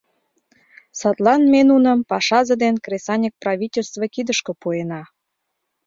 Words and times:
Садлан 0.99 1.41
ме 1.51 1.61
нуным 1.69 1.99
пашазе 2.09 2.55
ден 2.63 2.75
кресаньык 2.85 3.33
правительство 3.43 4.03
кидышке 4.13 4.53
пуэна... 4.61 5.01